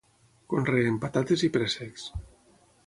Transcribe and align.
Conreen 0.53 0.97
patates 1.03 1.45
i 1.49 1.51
préssecs. 1.59 2.11